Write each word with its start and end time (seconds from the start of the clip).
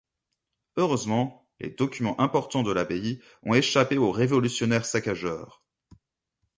Heureusement, 0.77 1.47
les 1.59 1.69
documents 1.69 2.19
importants 2.19 2.63
de 2.63 2.71
l'abbaye 2.71 3.21
ont 3.43 3.53
échappé 3.53 3.99
aux 3.99 4.09
révolutionnaires 4.11 4.87
saccageurs. 4.87 5.61